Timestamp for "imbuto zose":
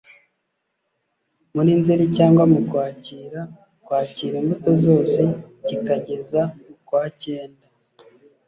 4.41-5.19